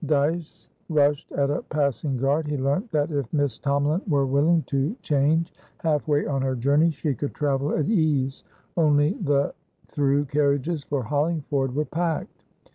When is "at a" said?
1.33-1.61